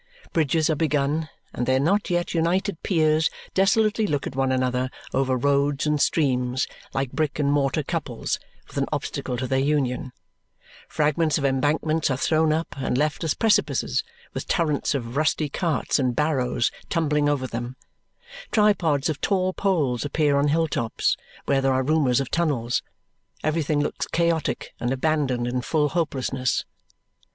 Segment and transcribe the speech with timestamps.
[0.33, 5.37] Bridges are begun, and their not yet united piers desolately look at one another over
[5.37, 10.11] roads and streams like brick and mortar couples with an obstacle to their union;
[10.87, 14.03] fragments of embankments are thrown up and left as precipices
[14.33, 17.75] with torrents of rusty carts and barrows tumbling over them;
[18.49, 21.15] tripods of tall poles appear on hilltops,
[21.45, 22.81] where there are rumours of tunnels;
[23.43, 26.65] everything looks chaotic and abandoned in full hopelessness.